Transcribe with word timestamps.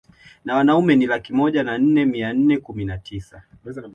Na 0.45 0.55
wanaume 0.55 0.95
ni 0.95 1.05
laki 1.05 1.33
moja 1.33 1.63
na 1.63 1.77
nne 1.77 2.05
mia 2.05 2.33
nne 2.33 2.57
kumi 2.57 2.85
na 2.85 2.97
tisa 2.97 3.43